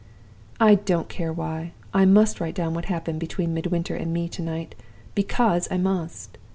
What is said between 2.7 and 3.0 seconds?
what